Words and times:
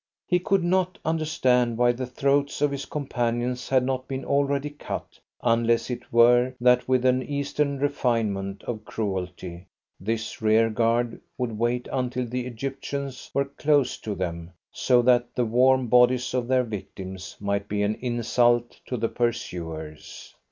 He 0.25 0.39
could 0.39 0.63
not 0.63 0.97
understand 1.05 1.77
why 1.77 1.91
the 1.91 2.07
throats 2.07 2.59
of 2.59 2.71
his 2.71 2.85
companions 2.85 3.69
had 3.69 3.85
not 3.85 4.07
been 4.07 4.25
already 4.25 4.71
cut, 4.71 5.19
unless 5.43 5.91
it 5.91 6.11
were 6.11 6.55
that 6.59 6.87
with 6.87 7.05
an 7.05 7.21
Eastern 7.21 7.77
refinement 7.77 8.63
of 8.63 8.83
cruelty 8.83 9.67
this 9.99 10.41
rearguard 10.41 11.21
would 11.37 11.55
wait 11.59 11.87
until 11.91 12.25
the 12.25 12.47
Egyptians 12.47 13.29
were 13.31 13.45
close 13.45 13.95
to 13.99 14.15
them, 14.15 14.49
so 14.71 15.03
that 15.03 15.35
the 15.35 15.45
warm 15.45 15.85
bodies 15.85 16.33
of 16.33 16.47
their 16.47 16.63
victims 16.63 17.37
might 17.39 17.67
be 17.67 17.83
an 17.83 17.93
insult 18.01 18.81
to 18.87 18.97
the 18.97 19.07
pursuers. 19.09 20.33